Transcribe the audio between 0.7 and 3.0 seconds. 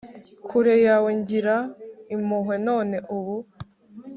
yawe, ngirira impuhwe, none